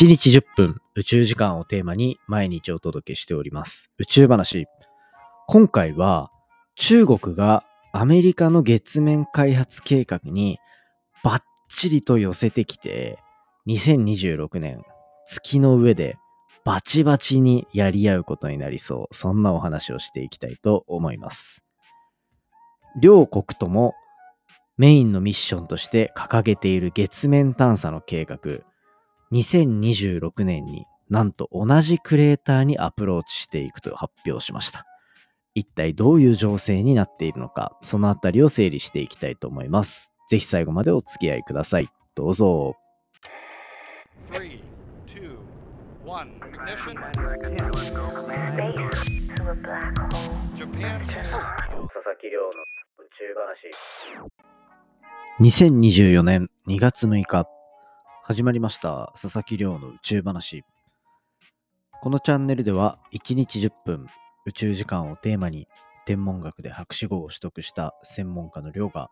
[0.00, 3.90] 1日10分宇宙時間をテーマに毎日お届けしております。
[3.98, 4.64] 宇宙話。
[5.46, 6.30] 今回は
[6.74, 10.58] 中国がアメリカの月面開発計画に
[11.22, 13.18] バッチリと寄せてきて
[13.66, 14.82] 2026年
[15.26, 16.16] 月の上で
[16.64, 19.14] バチバチにやり合うことになりそう。
[19.14, 21.62] そんなお話をしていきたいと思います。
[23.02, 23.92] 両国とも
[24.78, 28.62] メインのミッションとして掲げている月面探査の計画
[29.32, 34.86] 2026年になんと同じクレーターにアプローチしていくと発表しました。
[35.54, 40.12] 一体どういう情勢になっているのか、そのあたりを整理していきたいと思います。
[40.28, 41.88] ぜひ最後までお付き合いください。
[42.14, 42.76] どうぞ。
[44.32, 44.60] 3
[55.40, 57.46] 2024年2月6日
[58.30, 59.12] 始まりました。
[59.20, 60.62] 佐々木亮の宇宙話。
[62.00, 64.06] このチャンネルでは1日10分
[64.46, 65.66] 宇宙時間をテーマに
[66.06, 69.10] 天文学で博士号を取得した専門家の亮が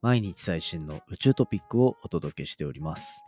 [0.00, 3.24] 毎日最新の宇宙トピックをお届けしております。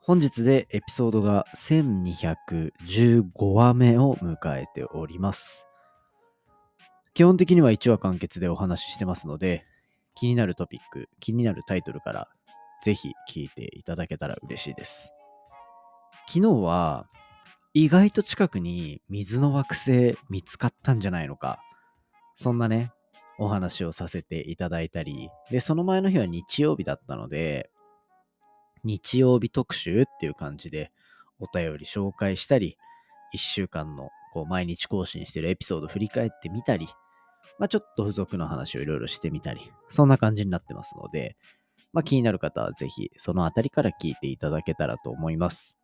[0.00, 5.68] 本日でエピソードが1215話目を迎えております。
[7.12, 9.66] 基本的には1話完結でお話ししてますので
[10.14, 12.28] 気になるトピック気になるタイトルから
[12.82, 15.12] ぜひ聞いていただけたら嬉しいです。
[16.28, 17.06] 昨日は
[17.74, 21.60] 意外と近くに水の惑星見つかったんじゃないのか。
[22.34, 22.92] そんなね、
[23.38, 27.70] お話をさせていただいたり、で、その前の日は日曜日だったので、
[28.84, 30.92] 日曜日特集っていう感じで
[31.40, 32.76] お便り紹介したり、
[33.34, 36.88] 1週間のこう毎日更新してるエピソード振り返ってみたり、
[37.58, 41.36] まあ、ちょっと付属の話をいろいろしてみたり、そんな感じになってますので、
[41.92, 45.78] まあ、気になる方はぜひそのあたりから聞いていただけたらと思います。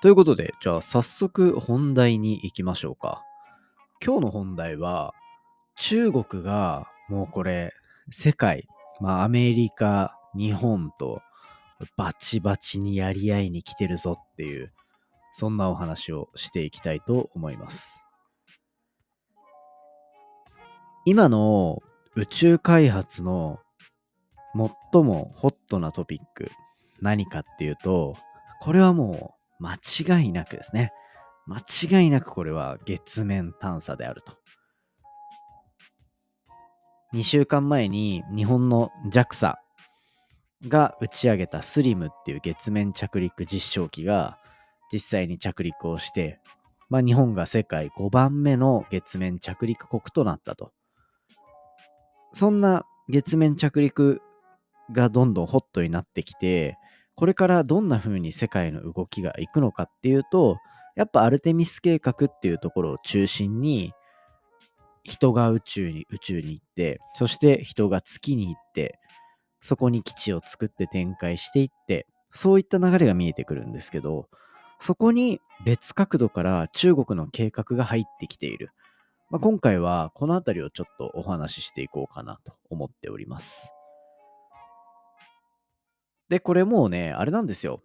[0.00, 3.24] ということで、じゃあ早速本題に行きましょうか。
[4.04, 5.12] 今日の本題は、
[5.76, 7.72] 中国がもうこれ、
[8.10, 8.68] 世界、
[9.00, 11.20] まあアメリカ、日本と
[11.96, 14.72] バチバチにやり合いに来てるぞっていう、
[15.32, 18.04] そんなお話をしていきたいと思います。
[21.04, 21.80] 今の
[22.18, 23.60] 宇宙開発の
[24.92, 26.50] 最もホットなトピック
[27.00, 28.16] 何かっていうと、
[28.60, 30.90] これはもう間違いなくですね。
[31.46, 34.32] 間違いなくこれは月面探査であると。
[37.14, 39.54] 2週間前に日本の JAXA
[40.66, 44.40] が打ち上げたスリムっていう月面着陸実証機が
[44.92, 46.40] 実際に着陸をして、
[46.90, 50.72] まあ、日本が世界5番目の月面着陸国となったと。
[52.32, 54.20] そんな月面着陸
[54.92, 56.76] がどんどんホットになってきて、
[57.14, 60.58] これからどんな風に世界の動きがいくのかっていうと、
[60.94, 63.92] やっぱアルテミス計画っていうところを中心に、
[65.04, 68.98] 人が宇宙に宇宙に行って、そして人が月に行って、
[69.60, 74.28] そこに基地を作って展開していって、そういった流れが見えてくるんですけど、
[74.80, 78.70] そこに別角度から中国の計画が入ってきている。
[79.30, 83.74] まあ、今回はこの辺りをちょっとお話ししていこうかなと思っております。
[86.30, 87.82] で、これもうね、あれなんですよ。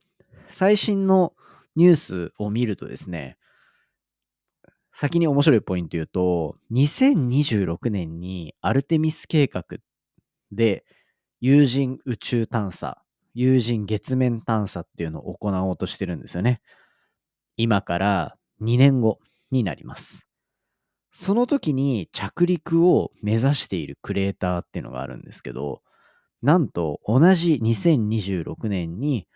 [0.50, 1.34] 最新の
[1.76, 3.38] ニュースを見るとですね、
[4.94, 9.64] 先に面白いポイント言うと、2026年にアルテミス計画
[10.52, 10.86] で
[11.42, 16.62] 有人宇宙探査、有人月面探査っていうのを行おうとしてるんですよね。
[17.58, 19.20] 今から2年後
[19.52, 20.26] になります。
[21.16, 25.84] その時に着陸を目指しているクレーターっていうのがあるんですけど、
[26.42, 29.28] なんと同じ2026年に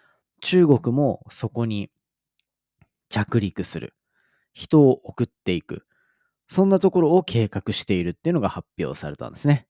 [0.41, 1.91] 中国もそこに
[3.09, 3.93] 着陸する。
[4.53, 5.85] 人を送っていく。
[6.47, 9.67] そんなところを計画しているっていうのが発表されたんですね。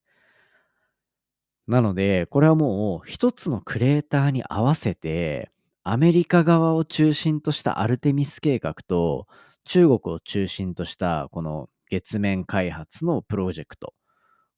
[1.68, 5.52] なので、これはもう一つのクレーターに合わせて、
[5.84, 9.28] アメリカ側を中心としたアルテミス計画と
[9.66, 13.94] 中国を中心としたこの月面開発のプロジェクト。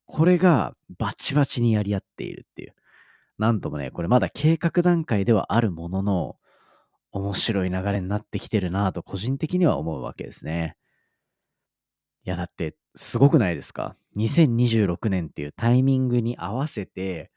[0.05, 2.73] これがバチバチにやり合っているっていう。
[3.37, 6.35] なんともね、これまだ計画段階ではあるものの、
[7.11, 10.75] 面白い流れになってきてるなぁと個人的には思うわけですね。
[12.25, 17.31] いや、だって、すごくないですか ?2026 年っていうタイミングに合わせて、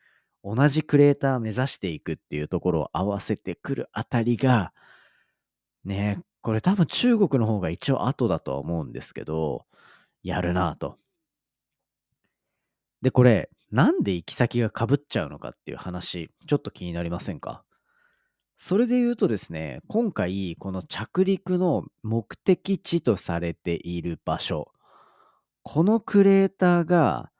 [0.45, 4.73] 同じクレーター目指していくっていうところを合わせてくるあたりが、
[5.85, 9.65] ね、これ多分中国の方が一応後だとは思うんですけど、
[10.23, 10.99] やるなと。
[13.03, 17.65] で、これ、なんで行き先がかぶっちゃうのかっていう話、ちょっと気になりませんか？
[18.59, 24.71] それで言うとですね、今回、この着陸の目的地とされている場所、
[25.63, 27.31] このクレーターが、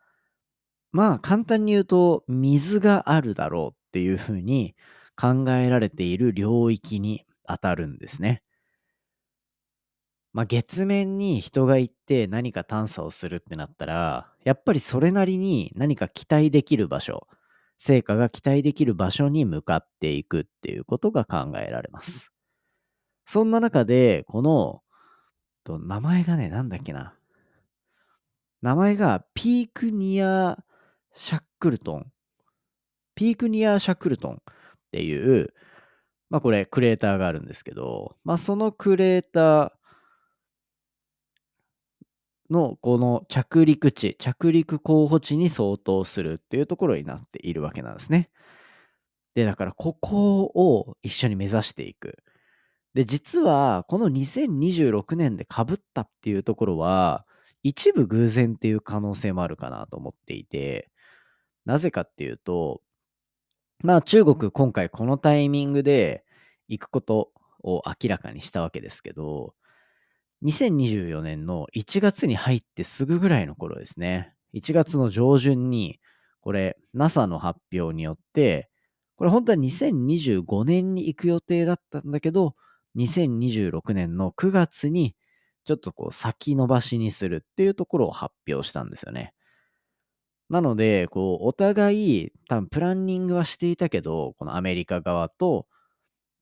[0.91, 4.75] まあ簡単に言うと、水があるだろうっていうふうに
[5.17, 8.43] 考えられている領域に当たるんですね。
[10.33, 17.27] まあ、月面に人が行って何か探査をするってなったら、やっぱりそれなりに何か期待できる場所、
[17.79, 22.33] 成果が期待できる場所に向かっていくっていうことが考えられます。
[23.27, 24.83] そんな中で、この、
[25.65, 27.15] と名前がね、なんだっけな。
[28.63, 30.59] 名前がピークニア・
[31.13, 32.13] シャックルトン。
[33.15, 34.39] ピークニア・シャックルトンっ
[34.93, 35.53] ていう、
[36.31, 39.82] まあこれクレーターがあるんですけど、まあそのクレーター
[42.53, 48.31] のこの着陸地、着陸候補地に相当するっていうところになっているわけなんですね。
[49.35, 52.19] で、だからここを一緒に目指していく。
[52.95, 57.27] で、実はこの2026年で被ったっていうところは、
[57.63, 60.91] 一部偶然っていう可能性もあるかなと思っていて、
[61.65, 62.83] なぜかっていうと、
[63.83, 66.25] まあ中国今回このタイミングで
[66.69, 67.33] 行くこと
[67.63, 69.55] を明らかにしたわけですけど、
[70.43, 74.35] 2024年の1月に入ってすぐぐらいの頃ですね。
[74.55, 76.01] 1月の上旬に、
[76.41, 78.69] これ NASA の発表によって、
[79.17, 82.57] これ本当は2025年に行く予定だったんだけど、
[82.97, 85.15] 2026年の9月に
[85.65, 89.33] ちょっとこう先延ばしにするっていうところを発表したんですよね。
[90.51, 95.67] なので、こう、お互い多分プランニングはしていたけど、このアメリカ側と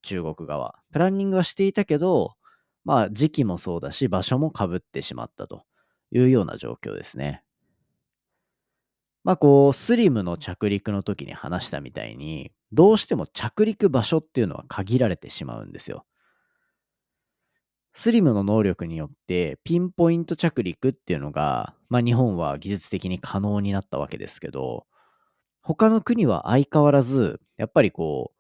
[0.03, 2.35] 中国側、プランニングはしていたけど、
[2.85, 5.65] まあ時期もそうだし、場所もかぶってしまったと
[6.13, 7.43] いうような状況ですね。
[9.23, 16.07] まあこう、スリムの着陸の時に話したみたいに、どうしても着陸場所っていうのは限られてしまうんですよ。
[17.93, 24.87] スリムの能力によってピンポイント着陸っていうのが、まあ日本は技術的に可能になったわけですけど、
[25.63, 28.33] 他の国は相変わらず、やっぱりこ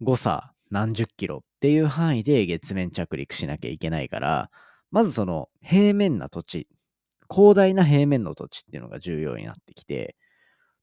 [0.00, 4.50] う、誤差何十キロっていう範囲で月面着陸しなきゃいけないから、
[4.90, 6.66] まずその平面な土地、
[7.32, 10.16] 広大な平面の土地っていうのが重要になってきて、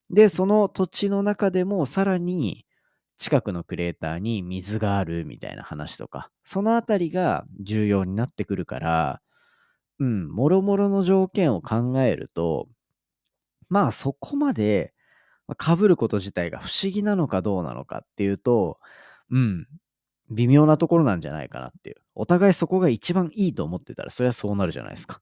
[0.09, 2.65] で、その土地の中でもさらに
[3.17, 9.21] 近くのクレーターに水があるみたいな話とか、そのあたりが重要になってくるから、
[9.99, 12.69] うん、もろもろの条件を考えると、
[13.67, 14.93] まあそこまで
[15.61, 18.79] 被ること自体が不思議なのかどうなのかっていうと、
[19.29, 19.67] うん、
[20.29, 21.97] 微妙なところなんじゃないかなっていう。
[22.15, 25.21] お互いそこが一番いいと思ってたら、そりゃそうなるじゃないですか。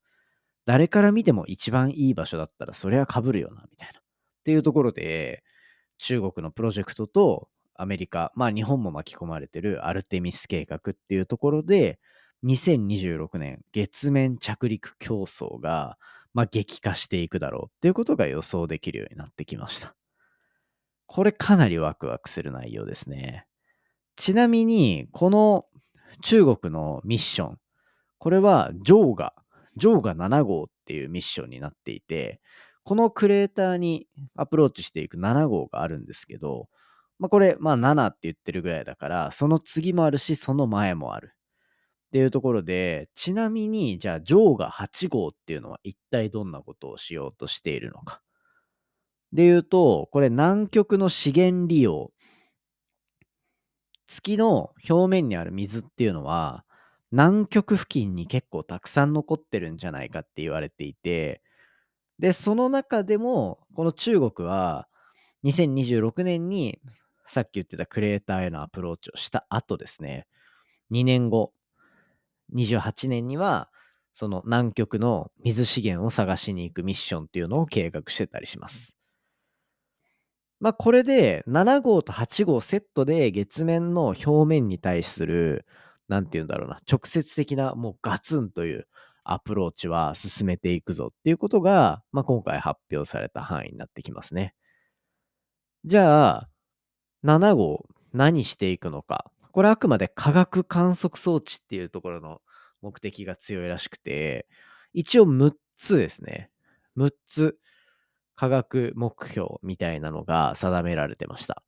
[0.65, 3.99] 誰から見ても一番いい場所だったら、そりゃ被るよな、みたいな。
[3.99, 4.03] っ
[4.43, 5.43] ていうところで、
[5.97, 11.99] 中国のプロジェクトとアメリカ、まあ日本も巻き込まれてるアルテミス計画っていうところで、
[12.43, 15.97] 2026年月面着陸競争が、
[16.33, 19.95] まあ、激化していくだろうっていうことが予想できるようになってきました。
[21.07, 23.46] これかなりワクワクする内容ですね。
[24.17, 25.65] ちなみに、この
[26.21, 27.57] 中国のミッション、
[28.17, 29.33] これはジョーガ、
[29.77, 32.41] ジョーガ7号っていうミッションになっていて、
[32.83, 36.67] このクレーターにアプローチしていく7号があるんですけど、
[37.19, 41.33] まあ、これ、まあ7って言ってるぐらいだから、その次もあるし、その前もある。
[42.07, 48.21] っていうところで、ちなみに、じゃあ、ジョーガ8号っていうのは一体どんなことをしようとしているのか。
[49.33, 52.11] で言うと、これ南極の資源利用
[54.07, 56.65] 月の表面にある水っていうのは、
[57.11, 61.41] 南極付近に結構たくさん残ってるんじゃないかって言われていて、
[62.19, 64.87] で、その中でも、この中国は、
[65.43, 66.79] 2026年に、
[67.27, 70.27] さっき言ってたクレーターへのアプローチをした後ですね、
[70.89, 71.53] 2年後、
[72.53, 73.69] 28年には、
[74.13, 78.96] その南極の水資源を探しに行くミッションっていうのを計画してたりします。
[80.59, 85.65] まあ、これで7号と8号セットで月面の表面に対する、
[86.07, 88.87] なんて言うんだろうな、直接的なもうガツンという
[89.23, 94.55] アプローチは進めていくぞっていうことが、まあ、今回発表された範囲になってきますね。
[95.85, 96.49] じゃあ、
[97.23, 99.31] 7号何していくのか。
[99.51, 102.41] これあくまで科学観測装置っていうところの
[102.81, 104.47] 目的が強いらしくて、
[104.93, 106.49] 一応6つですね。
[106.97, 107.57] 6つ
[108.37, 111.63] 科学目標みたいなのが定められてました。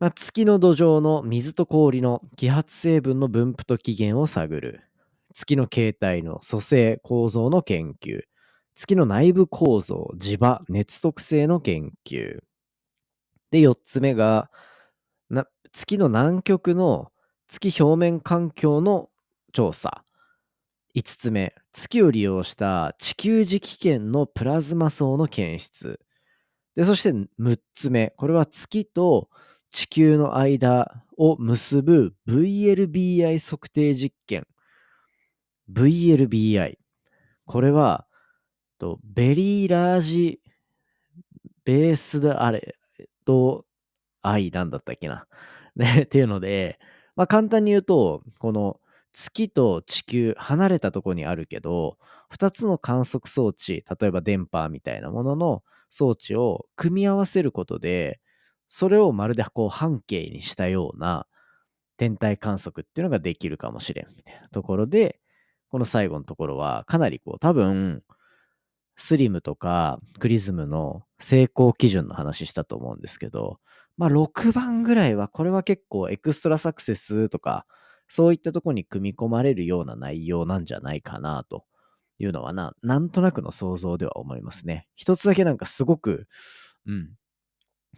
[0.00, 4.82] まあ、月の土壌の水と氷の揮発成分の分布と起源を探る。
[5.32, 8.22] 月の形態の組成構造の研究。
[8.74, 12.40] 月の内部構造、磁場、熱特性の研究。
[13.50, 14.50] で、4つ目が、
[15.72, 17.12] 月の南極の
[17.46, 19.10] 月表面環境の
[19.52, 20.04] 調査。
[20.96, 26.00] 5つ目、月を利用した地球磁気圏のプラズマ層の検出。
[26.74, 29.28] で、そして6つ目、これは月と
[29.70, 34.46] 地球の間を結ぶ VLBI 測定実験。
[35.72, 36.78] VLBI。
[37.46, 38.06] これは、
[39.04, 40.40] ベリーラージ
[41.64, 42.76] ベースであれ
[43.24, 43.64] と、
[44.22, 45.26] 愛なんだったっけな。
[45.76, 46.78] ね、っていうので、
[47.16, 48.80] まあ簡単に言うと、この
[49.12, 51.98] 月と地球離れたとこにあるけど、
[52.32, 58.20] 2つの観測装置、例えば電波みたいなものの装置を組み合わせることで、
[58.68, 61.26] それをまるでこう半径にしたような
[61.96, 65.20] 天体観測っていうのができるかもしれんみたいなところで、
[65.68, 68.02] この最後のところはかなりこう多分、
[68.96, 73.58] スリムとかクリズムの成功基準の話したと思うんですけど、
[73.96, 77.66] まあ6番ぐらいはこれは結構エクストラサクセスとか
[78.10, 81.64] そういったとこに組み込まれるような内容なんじゃないかなと
[82.18, 84.88] いうのはな、なんとなくの想像では思いますね。
[84.96, 86.26] 一つだけなんかすごく、
[86.86, 87.10] うん、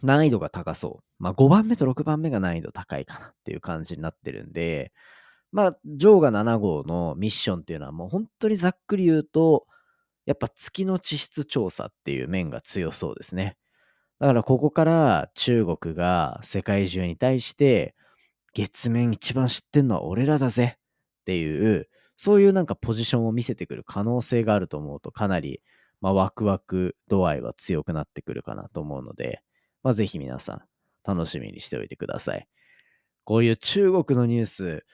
[0.03, 1.03] 難易度が高そう。
[1.17, 4.93] まあ5番目と6番目が難易度高いかなっていう感じになってるんで、
[5.51, 9.65] まあ、ジョーガ7号のミッションっていうのはもう本当にざっくり言うと、
[10.25, 13.57] やっぱ月の地質調査っていう面が強そうですね。
[14.19, 17.95] だからここから中国が世界中に対して
[18.53, 20.79] 月面一番知ってんのは俺らだぜっ
[21.25, 25.61] ていう、そういうなんかポジションを見せてくる可能性があると思うと、かなり、
[26.01, 29.41] まあ、ワクワク度合いは強くなってくるかなと思うので、
[29.83, 30.61] まあ、ぜひ皆さん
[31.03, 32.47] 楽しみにしておいてください。
[33.23, 34.85] こういう中国のニュース、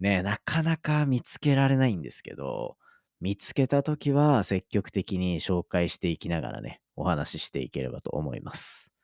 [0.00, 2.76] ね、なかなか見つけられないんですけど、
[3.20, 8.95] 見つけたときは積極的に紹介していきながらね、お話ししていければと思います。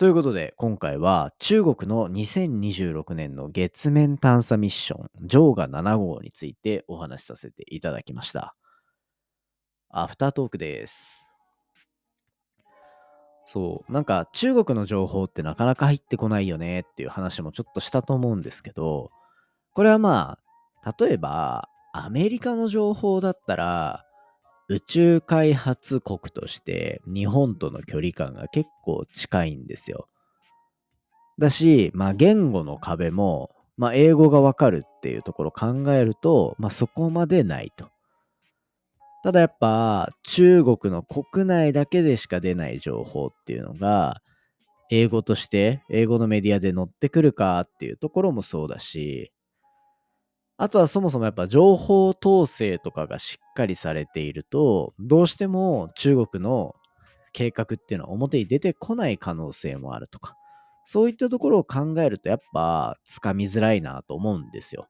[0.00, 8.56] ということで、今回は中国の2026年の月面探査ミッション、ジョーガ7号についてお話しさせていただきました。
[9.90, 11.28] アフタートークです。
[13.44, 19.10] そう、なんか中国の情報ってなかなか入ってこないよねっていう話もちょっとしたと思うんですけど、
[19.74, 20.38] これはま
[20.82, 24.06] あ、例えばアメリカの情報だったら、
[24.70, 30.06] 宇宙開発国として日本との距離感が結構近いんですよ。
[31.40, 37.90] だし、まあ言語の壁も、まあ英語がわかるっていうところを考えると、まあそこまでないと。
[39.24, 44.22] ただやっぱ中国の国内だけでしか出ない情報っていうのが、
[44.92, 49.32] 英語として英語のメディアで載ってくるかっていうところもそうだし、
[50.62, 56.74] あとはそもそもやっぱ情報統制とかがしっかりされていると、どうしても中国の
[57.32, 60.36] 計画っていうのは表に出てこない可能性もあるとか、
[60.84, 64.88] そういったところを考えるとやっぱつかみづらいなと思うんですよ。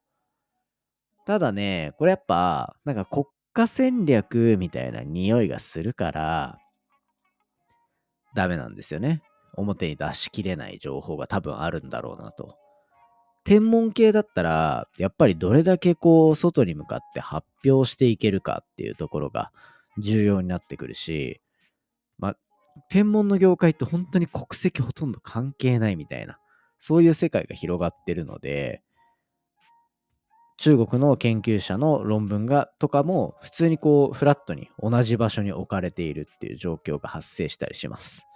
[1.24, 6.58] ただね、これやっぱなんか国家戦略みたいな匂いがするから、
[8.34, 9.22] ダメなんですよね。
[9.54, 12.56] 表に出しきれない情報が多分あるんだろうなと。
[13.44, 19.50] 天文系だったら、やっぱりどれだけこう、外に向かって発表していけるかっていうところが
[19.98, 21.40] 重要になってくるし、
[22.18, 22.36] まあ、
[22.88, 26.38] 天文の業界って本当に国籍ほとんど関係ないみたいな、
[26.78, 28.82] そういう世界が広がってるので、
[30.60, 38.26] 中国の研究者の論文がとかも普通にこうフラットに同じ場所に置かれているっていう状況が発生したりします。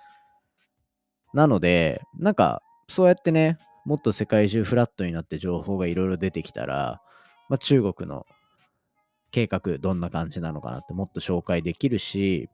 [1.35, 7.03] なので、なんかそうやってね、もっと世界中フラットになって情報がいろいろ出てきたら、
[7.49, 8.27] まあ、中国の
[9.31, 12.49] 計画どんな感じなのかなってもっと紹介できるし、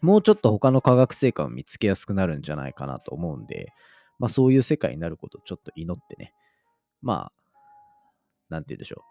[0.00, 3.72] もうちょっと他の科学成果を見つけやすくなるんじゃないかなと思うんで、
[4.18, 6.32] まあそういう世界になることをちょっと祈ってね、
[7.02, 7.32] まあ、
[8.48, 9.04] なんて言うでしょ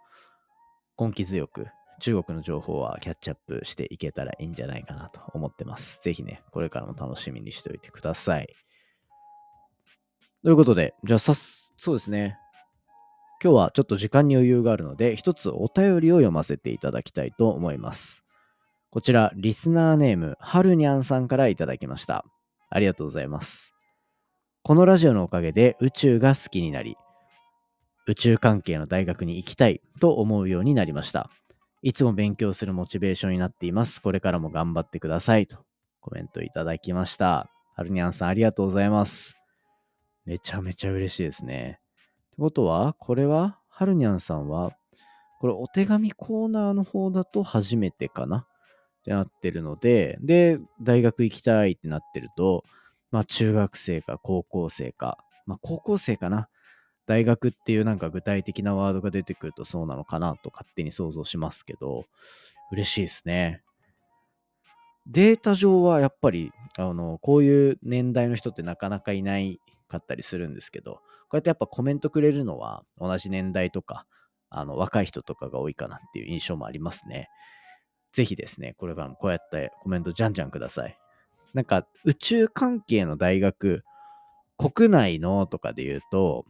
[0.97, 1.05] う。
[1.07, 1.67] 根気強く
[1.99, 5.99] 中国の情報はキャッチアップしていけたらいいんじゃないかなと思ってます。
[6.01, 8.64] ぜひね、これからも楽しみにしておいてください。
[10.45, 12.37] ということで、じゃあさす、そうですね。
[13.43, 18.23] 今日はちょっと時間に余裕があるので、一つお便りを読ませていただきたいと思います。
[18.91, 22.25] こちら、リスナーネーム、はるにゃんさんからいただきました。
[22.69, 23.73] ありがとうございます。
[24.61, 26.95] このラジオのおかげで宇宙が好きになり、
[28.05, 31.31] 宇宙関係の大学に行きたいと思うようになりました。
[31.81, 33.99] いつも勉強するモチベーションになっています。
[33.99, 35.47] これからも頑張ってください。
[35.47, 35.57] と
[36.01, 37.49] コメントいただきました。
[37.75, 39.35] はるにゃんさんありがとうございます。
[40.25, 41.79] めちゃめちゃ嬉しいですね。
[41.79, 44.71] ってことは、これは、はるにゃんさんは、
[45.39, 48.37] これお手紙コーナーの方だと初めてかな？
[48.37, 48.47] っ
[49.03, 52.63] てなってるので、で、大学行きたいってなってると、
[53.11, 56.49] まあ中学生か高校生か、まあ、高校生かな？
[57.05, 62.05] 大学っていうなんか具体的なワードが出てくるとそうなのかなと勝手に想像しますけど、
[62.71, 63.61] 嬉しいですね。
[65.05, 71.01] データ上はやっぱり、あの、こういう年代の人ってなかなかいないかったりするんですけど、こ
[71.33, 74.05] うやってやっぱコメントくれるのは同じ年代とか、
[74.49, 77.29] あの、若い人とかが多いかなっていう印象もありますね。
[78.13, 80.97] ぜひですね、これからもこうやってコメントじゃんじゃんください。
[81.53, 83.83] なんか、宇宙関係の大学、
[84.57, 86.45] 国内のとかで言うと、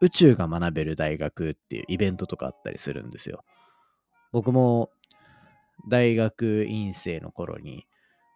[0.00, 3.44] 宇宙が学べる大学っていうイベントとかあったりするんですよ。
[4.32, 4.90] 僕も
[5.88, 7.86] 大学院生の頃に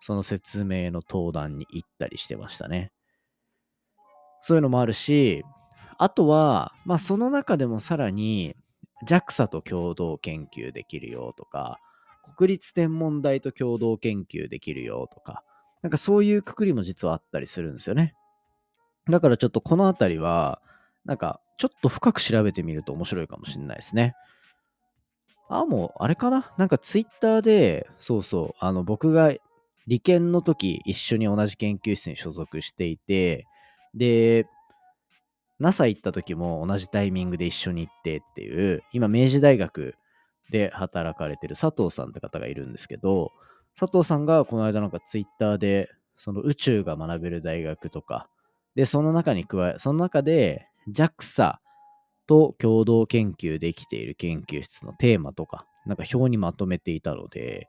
[0.00, 2.92] その説明の登壇に行ったりしてましたね。
[4.46, 5.42] そういうのもあるし、
[5.98, 8.54] あとは、まあその中でもさらに
[9.04, 11.80] JAXA と共同研究できるよとか、
[12.36, 15.42] 国立天文台と共同研究できるよとか、
[15.82, 18.14] なんかそういうくくりも実はあったりするんですよね。
[19.10, 20.62] だからちょっとこのあたりは、
[21.04, 24.14] なんかちょっと深く調べてみると面白いかもしれないですね。
[25.48, 26.52] あ、もう、あれかな？
[26.56, 29.32] なんかツイッターで、そうそう、あの、僕が
[29.88, 33.46] 理研の時、一緒に同じ研究室に所属していて、
[33.96, 34.46] で、
[35.58, 39.94] NASA 行った時も同じタイミングで一緒に行ってっていう、今、明治大学
[40.50, 43.32] で働かれてる佐藤さんって方がいるんですけど、
[43.78, 48.28] 佐藤さんがこの間なんかツイッターで、その宇宙が学べる大学とか、
[48.74, 51.56] で、その中に加え、その中で JAXA
[52.26, 57.68] と共同研究できている研究室のテーマとか、なんか表にまとめていたので、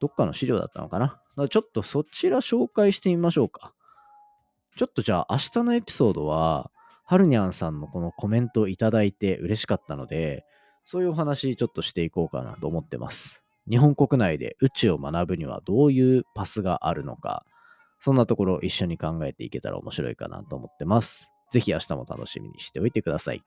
[0.00, 1.20] どっかの資料だったのかな？
[1.36, 3.74] かちょっとそちら紹介してみましょうか。
[4.76, 6.70] ちょっとじゃあ明日のエピソードは、
[7.04, 10.44] はるにゃんさんのこのコメントをいただいて嬉しかったので、
[10.84, 13.42] そういうお話ちょっとしていこうかなと思ってます。
[13.68, 17.44] 日本国内で宇宙を学ぶにはどういうパスがあるのか、
[17.98, 21.30] そんなところを一緒に考えていけたら面白いかなと思ってます。
[21.50, 23.42] ぜひ明日も楽しみにしておいてください。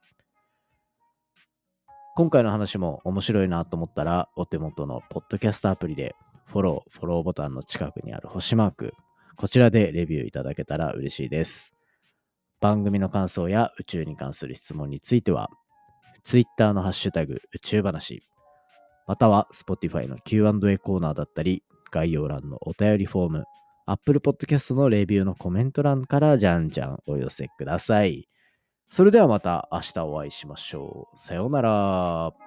[2.15, 8.93] 今回の話も面白いなと思ったら、お手元のポッドキャストアプリで、フォロー、フォローボタンの近くにある星マーク、
[9.35, 11.73] こちらでレビューいただけたら嬉しいです。
[12.61, 15.49] 番組の感想や宇宙に関する質問については、
[16.23, 18.23] Twitter のハッシュタグ宇宙話、
[19.07, 23.43] または Spotify の Q&A コーナーだったり、概要欄のお便りフォーム、
[23.85, 28.29] Apple Podcast のレビューのコメント欄からじゃんじゃんお寄せください。
[28.89, 31.17] それではまた明日お会いしましょう。
[31.17, 32.42] さようなら。